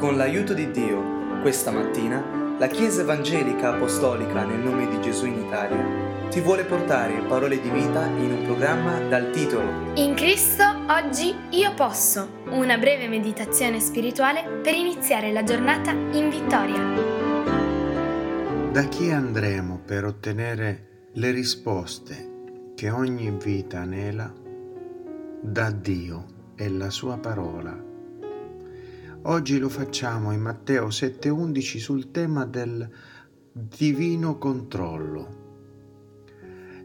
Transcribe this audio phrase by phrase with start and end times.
[0.00, 5.42] Con l'aiuto di Dio, questa mattina, la Chiesa Evangelica Apostolica nel nome di Gesù in
[5.42, 11.34] Italia ti vuole portare parole di vita in un programma dal titolo In Cristo oggi
[11.50, 16.80] io posso, una breve meditazione spirituale per iniziare la giornata in vittoria.
[18.72, 24.32] Da chi andremo per ottenere le risposte che ogni vita anela?
[25.42, 26.24] Da Dio
[26.56, 27.88] e la sua parola
[29.24, 32.88] Oggi lo facciamo in Matteo 7:11 sul tema del
[33.52, 35.38] divino controllo.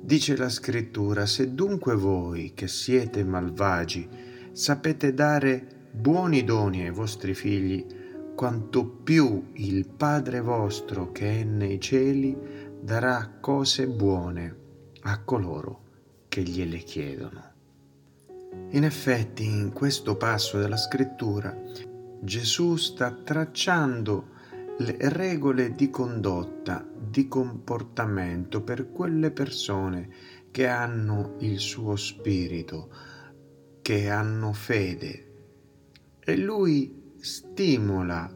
[0.00, 4.08] Dice la scrittura, se dunque voi che siete malvagi
[4.52, 7.84] sapete dare buoni doni ai vostri figli,
[8.34, 12.34] quanto più il Padre vostro che è nei cieli
[12.80, 14.56] darà cose buone
[15.02, 15.80] a coloro
[16.28, 17.50] che gliele chiedono.
[18.70, 21.54] In effetti, in questo passo della scrittura
[22.24, 24.28] Gesù sta tracciando
[24.78, 30.08] le regole di condotta, di comportamento per quelle persone
[30.52, 32.94] che hanno il suo spirito,
[33.82, 35.32] che hanno fede.
[36.20, 38.32] E lui stimola,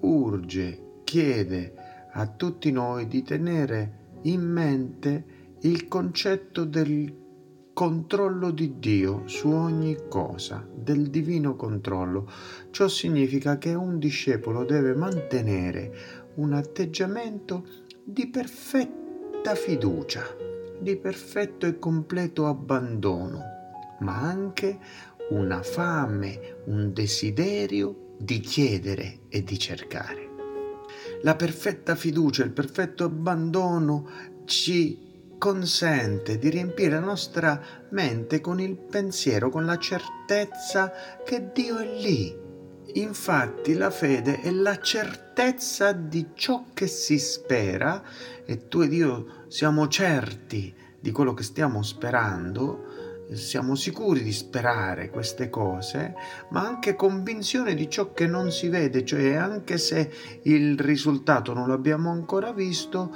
[0.00, 1.74] urge, chiede
[2.12, 5.24] a tutti noi di tenere in mente
[5.60, 7.19] il concetto del
[7.80, 12.30] controllo di Dio su ogni cosa, del divino controllo.
[12.70, 15.90] Ciò significa che un discepolo deve mantenere
[16.34, 17.64] un atteggiamento
[18.04, 20.26] di perfetta fiducia,
[20.78, 23.40] di perfetto e completo abbandono,
[24.00, 24.78] ma anche
[25.30, 30.28] una fame, un desiderio di chiedere e di cercare.
[31.22, 34.06] La perfetta fiducia, il perfetto abbandono
[34.44, 35.08] ci
[35.40, 40.92] consente di riempire la nostra mente con il pensiero, con la certezza
[41.24, 42.36] che Dio è lì.
[42.92, 48.02] Infatti la fede è la certezza di ciò che si spera
[48.44, 52.89] e tu ed io siamo certi di quello che stiamo sperando
[53.32, 56.14] siamo sicuri di sperare queste cose,
[56.50, 60.10] ma anche convinzione di ciò che non si vede, cioè anche se
[60.42, 63.14] il risultato non l'abbiamo ancora visto,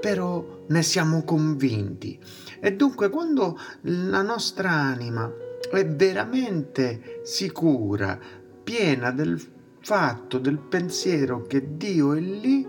[0.00, 2.18] però ne siamo convinti.
[2.60, 5.30] E dunque quando la nostra anima
[5.70, 8.18] è veramente sicura,
[8.62, 9.38] piena del
[9.84, 12.66] fatto del pensiero che Dio è lì,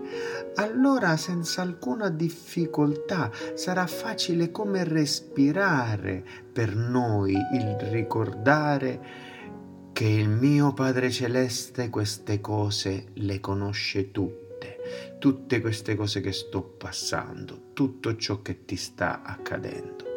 [0.56, 6.22] allora senza alcuna difficoltà sarà facile come respirare
[6.52, 9.24] per noi il ricordare
[9.94, 16.62] che il mio Padre Celeste queste cose le conosce tutte, tutte queste cose che sto
[16.62, 20.15] passando, tutto ciò che ti sta accadendo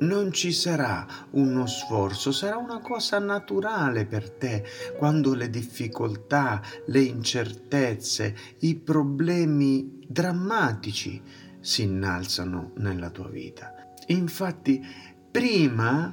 [0.00, 4.64] non ci sarà uno sforzo, sarà una cosa naturale per te
[4.96, 11.22] quando le difficoltà, le incertezze, i problemi drammatici
[11.60, 13.74] si innalzano nella tua vita.
[14.06, 14.82] Infatti,
[15.30, 16.12] prima,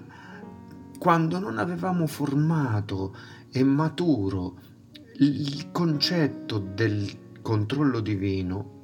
[0.99, 3.15] quando non avevamo formato
[3.51, 4.59] e maturo
[5.19, 8.75] il concetto del controllo divino,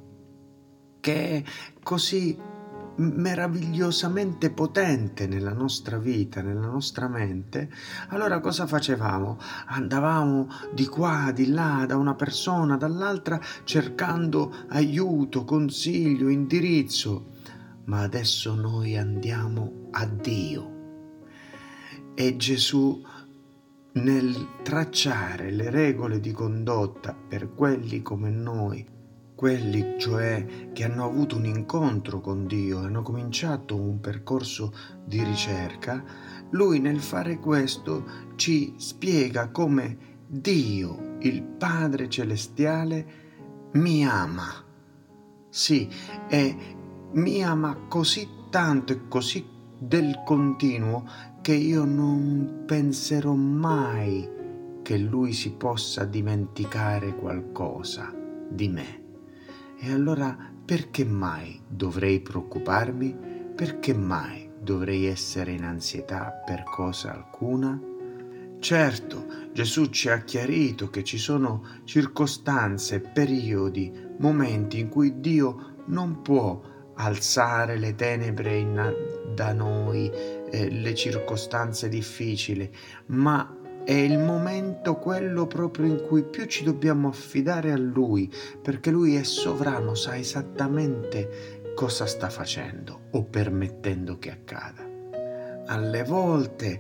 [1.00, 1.44] che è
[1.84, 2.52] così
[2.96, 7.70] meravigliosamente potente nella nostra vita, nella nostra mente,
[8.10, 9.38] allora cosa facevamo?
[9.68, 17.32] Andavamo di qua, di là, da una persona, dall'altra, cercando aiuto, consiglio, indirizzo.
[17.86, 20.72] Ma adesso noi andiamo a Dio.
[22.16, 23.02] E Gesù
[23.94, 28.93] nel tracciare le regole di condotta per quelli come noi
[29.44, 34.72] quelli cioè che hanno avuto un incontro con Dio, hanno cominciato un percorso
[35.04, 36.02] di ricerca,
[36.52, 38.06] lui nel fare questo
[38.36, 43.06] ci spiega come Dio, il Padre Celestiale,
[43.74, 44.64] mi ama.
[45.50, 45.90] Sì,
[46.30, 46.56] e
[47.12, 49.46] mi ama così tanto e così
[49.78, 51.06] del continuo
[51.42, 54.26] che io non penserò mai
[54.82, 58.10] che lui si possa dimenticare qualcosa
[58.50, 59.03] di me.
[59.86, 60.34] E allora
[60.64, 63.14] perché mai dovrei preoccuparmi?
[63.54, 67.78] Perché mai dovrei essere in ansietà per cosa alcuna?
[68.60, 76.22] Certo, Gesù ci ha chiarito che ci sono circostanze, periodi, momenti in cui Dio non
[76.22, 76.62] può
[76.96, 78.96] alzare le tenebre in,
[79.36, 82.74] da noi, eh, le circostanze difficili,
[83.08, 83.54] ma
[83.86, 88.32] è il momento quello proprio in cui più ci dobbiamo affidare a Lui,
[88.62, 94.90] perché Lui è sovrano, sa esattamente cosa sta facendo o permettendo che accada.
[95.66, 96.80] Alle volte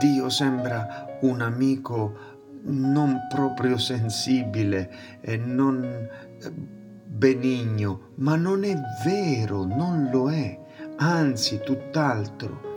[0.00, 2.30] Dio sembra un amico
[2.64, 8.74] non proprio sensibile e non eh, benigno, ma non è
[9.04, 10.58] vero, non lo è,
[10.96, 12.71] anzi tutt'altro.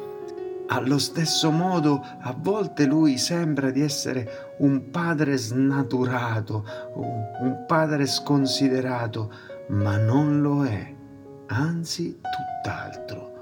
[0.68, 6.66] Allo stesso modo, a volte lui sembra di essere un padre snaturato,
[6.96, 9.32] un padre sconsiderato,
[9.68, 10.94] ma non lo è,
[11.48, 13.34] anzi tutt'altro.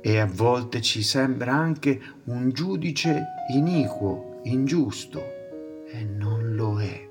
[0.00, 5.20] E a volte ci sembra anche un giudice iniquo, ingiusto,
[5.88, 7.08] e non lo è.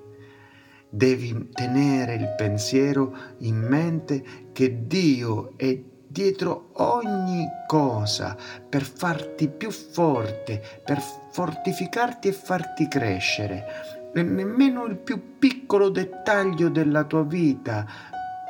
[0.89, 5.77] Devi tenere il pensiero in mente che Dio è
[6.15, 8.37] dietro ogni cosa
[8.69, 11.01] per farti più forte, per
[11.31, 13.65] fortificarti e farti crescere.
[14.13, 17.85] E nemmeno il più piccolo dettaglio della tua vita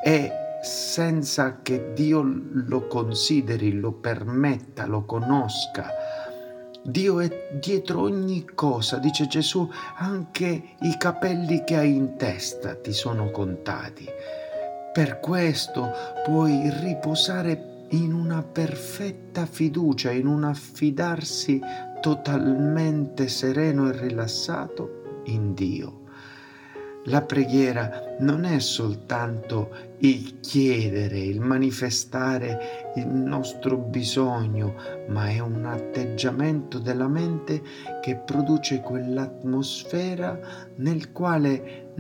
[0.04, 5.90] è senza che Dio lo consideri, lo permetta, lo conosca.
[6.84, 9.68] Dio è dietro ogni cosa, dice Gesù,
[9.98, 14.08] anche i capelli che hai in testa ti sono contati.
[14.96, 15.92] Per questo
[16.24, 21.60] puoi riposare in una perfetta fiducia, in un affidarsi
[22.00, 26.04] totalmente sereno e rilassato in Dio.
[27.08, 34.76] La preghiera non è soltanto il chiedere, il manifestare il nostro bisogno,
[35.10, 37.62] ma è un atteggiamento della mente
[38.02, 40.40] che produce quell'atmosfera
[40.78, 41.92] nel quale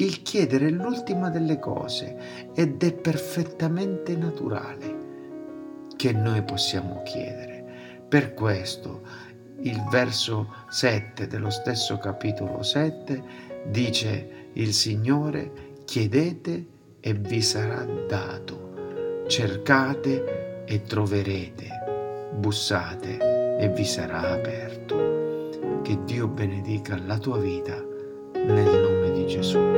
[0.00, 5.06] il chiedere è l'ultima delle cose ed è perfettamente naturale
[5.96, 8.04] che noi possiamo chiedere.
[8.08, 9.02] Per questo
[9.62, 13.22] il verso 7 dello stesso capitolo 7
[13.66, 16.66] dice il Signore chiedete
[17.00, 25.56] e vi sarà dato, cercate e troverete, bussate e vi sarà aperto.
[25.82, 27.74] Che Dio benedica la tua vita
[28.34, 29.77] nel nome di Gesù.